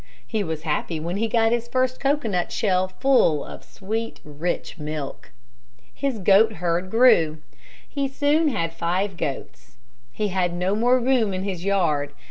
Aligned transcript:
He 0.25 0.43
was 0.43 0.63
happy 0.63 0.99
when 0.99 1.17
he 1.17 1.27
got 1.27 1.51
his 1.51 1.67
first 1.67 1.99
cocoanut 1.99 2.51
shell 2.51 2.87
full 2.87 3.45
of 3.45 3.63
sweet 3.63 4.19
rich 4.23 4.79
milk. 4.79 5.29
His 5.93 6.17
goat 6.17 6.53
herd 6.53 6.89
grew. 6.89 7.37
He 7.87 8.07
soon 8.07 8.47
had 8.47 8.73
five 8.73 9.15
goats. 9.15 9.77
He 10.11 10.29
had 10.29 10.53
no 10.55 10.73
more 10.75 10.99
room 10.99 11.35
in 11.35 11.43
his 11.43 11.63
yard. 11.63 12.13